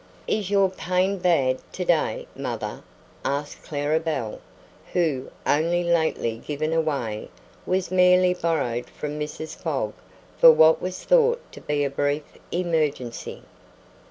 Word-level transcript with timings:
"Is 0.25 0.49
your 0.49 0.71
pain 0.71 1.19
bad 1.19 1.59
today, 1.71 2.25
mother," 2.35 2.81
asked 3.23 3.63
Clara 3.63 3.99
Belle, 3.99 4.39
who, 4.93 5.29
only 5.45 5.83
lately 5.83 6.39
given 6.39 6.73
away, 6.73 7.29
was 7.67 7.91
merely 7.91 8.33
borrowed 8.33 8.87
from 8.87 9.19
Mrs. 9.19 9.55
Fogg 9.55 9.93
for 10.39 10.51
what 10.51 10.81
was 10.81 11.03
thought 11.03 11.39
to 11.51 11.61
be 11.61 11.83
a 11.83 11.89
brief 11.91 12.23
emergency. 12.51 13.43